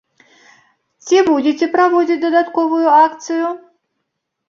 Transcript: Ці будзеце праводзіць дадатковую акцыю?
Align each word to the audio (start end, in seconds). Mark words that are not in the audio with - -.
Ці 1.05 1.17
будзеце 1.27 1.65
праводзіць 1.77 2.19
дадатковую 2.27 2.83
акцыю? 3.05 3.57